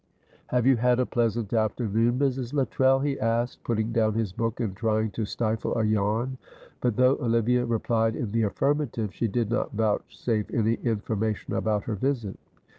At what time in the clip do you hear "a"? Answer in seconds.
0.99-1.05, 5.77-5.83